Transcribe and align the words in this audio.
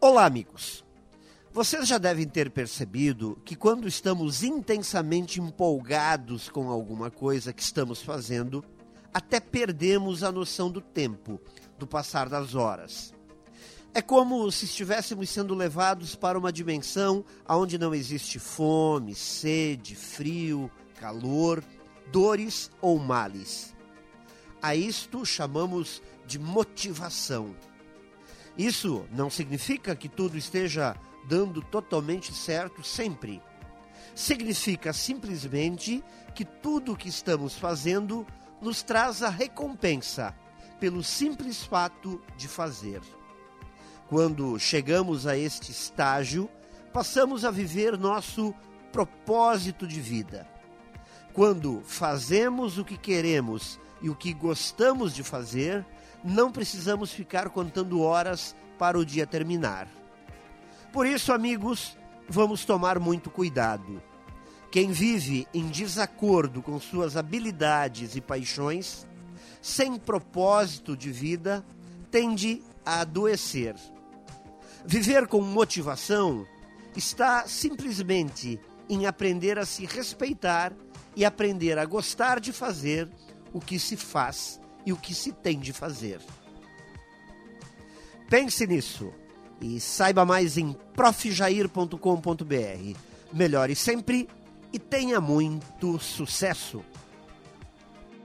Olá, 0.00 0.26
amigos. 0.26 0.84
Vocês 1.50 1.88
já 1.88 1.98
devem 1.98 2.24
ter 2.24 2.52
percebido 2.52 3.36
que 3.44 3.56
quando 3.56 3.88
estamos 3.88 4.44
intensamente 4.44 5.40
empolgados 5.40 6.48
com 6.48 6.70
alguma 6.70 7.10
coisa 7.10 7.52
que 7.52 7.60
estamos 7.60 8.00
fazendo, 8.00 8.64
até 9.12 9.40
perdemos 9.40 10.22
a 10.22 10.30
noção 10.30 10.70
do 10.70 10.80
tempo, 10.80 11.40
do 11.76 11.84
passar 11.84 12.28
das 12.28 12.54
horas. 12.54 13.12
É 13.92 14.00
como 14.00 14.48
se 14.52 14.66
estivéssemos 14.66 15.30
sendo 15.30 15.52
levados 15.52 16.14
para 16.14 16.38
uma 16.38 16.52
dimensão 16.52 17.24
onde 17.48 17.76
não 17.76 17.92
existe 17.92 18.38
fome, 18.38 19.16
sede, 19.16 19.96
frio, 19.96 20.70
calor, 21.00 21.60
dores 22.12 22.70
ou 22.80 23.00
males. 23.00 23.74
A 24.62 24.76
isto 24.76 25.26
chamamos 25.26 26.00
de 26.24 26.38
motivação. 26.38 27.56
Isso 28.58 29.06
não 29.12 29.30
significa 29.30 29.94
que 29.94 30.08
tudo 30.08 30.36
esteja 30.36 30.96
dando 31.28 31.62
totalmente 31.62 32.34
certo 32.34 32.82
sempre. 32.82 33.40
Significa 34.16 34.92
simplesmente 34.92 36.02
que 36.34 36.44
tudo 36.44 36.92
o 36.92 36.96
que 36.96 37.08
estamos 37.08 37.54
fazendo 37.56 38.26
nos 38.60 38.82
traz 38.82 39.22
a 39.22 39.28
recompensa 39.28 40.34
pelo 40.80 41.04
simples 41.04 41.62
fato 41.62 42.20
de 42.36 42.48
fazer. 42.48 43.00
Quando 44.08 44.58
chegamos 44.58 45.24
a 45.24 45.36
este 45.36 45.70
estágio, 45.70 46.50
passamos 46.92 47.44
a 47.44 47.52
viver 47.52 47.96
nosso 47.96 48.52
propósito 48.90 49.86
de 49.86 50.00
vida. 50.00 50.48
Quando 51.32 51.80
fazemos 51.84 52.76
o 52.76 52.84
que 52.84 52.96
queremos 52.96 53.78
e 54.00 54.08
o 54.08 54.14
que 54.14 54.32
gostamos 54.32 55.14
de 55.14 55.22
fazer, 55.22 55.84
não 56.22 56.50
precisamos 56.50 57.12
ficar 57.12 57.48
contando 57.50 58.00
horas 58.00 58.54
para 58.78 58.98
o 58.98 59.04
dia 59.04 59.26
terminar. 59.26 59.88
Por 60.92 61.06
isso, 61.06 61.32
amigos, 61.32 61.96
vamos 62.28 62.64
tomar 62.64 62.98
muito 62.98 63.30
cuidado. 63.30 64.02
Quem 64.70 64.92
vive 64.92 65.46
em 65.52 65.68
desacordo 65.68 66.62
com 66.62 66.78
suas 66.78 67.16
habilidades 67.16 68.16
e 68.16 68.20
paixões, 68.20 69.06
sem 69.62 69.98
propósito 69.98 70.96
de 70.96 71.10
vida, 71.10 71.64
tende 72.10 72.62
a 72.84 73.00
adoecer. 73.00 73.74
Viver 74.84 75.26
com 75.26 75.40
motivação 75.40 76.46
está 76.94 77.46
simplesmente 77.46 78.60
em 78.88 79.06
aprender 79.06 79.58
a 79.58 79.66
se 79.66 79.84
respeitar 79.84 80.72
e 81.14 81.24
aprender 81.24 81.78
a 81.78 81.84
gostar 81.84 82.40
de 82.40 82.52
fazer 82.52 83.08
o 83.52 83.60
que 83.60 83.78
se 83.78 83.96
faz 83.96 84.60
e 84.84 84.92
o 84.92 84.96
que 84.96 85.14
se 85.14 85.32
tem 85.32 85.58
de 85.58 85.72
fazer. 85.72 86.20
Pense 88.28 88.66
nisso 88.66 89.12
e 89.60 89.80
saiba 89.80 90.24
mais 90.24 90.56
em 90.56 90.72
profjair.com.br. 90.94 92.98
Melhore 93.32 93.74
sempre 93.74 94.28
e 94.72 94.78
tenha 94.78 95.20
muito 95.20 95.98
sucesso! 95.98 96.84